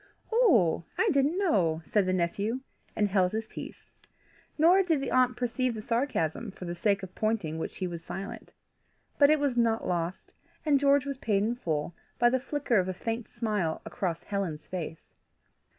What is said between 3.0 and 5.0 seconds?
held his peace. Nor did